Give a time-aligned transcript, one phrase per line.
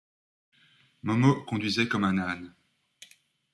[1.03, 2.55] Momo conduisait comme un âne.